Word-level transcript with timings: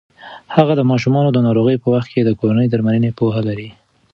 هغه 0.55 0.73
د 0.77 0.81
ماشومانو 0.91 1.29
د 1.33 1.37
ناروغۍ 1.47 1.77
په 1.79 1.87
وخت 1.93 2.09
کې 2.13 2.21
د 2.25 2.29
کورني 2.39 2.67
درملنې 2.69 3.11
پوهه 3.19 3.41
لري. 3.47 3.69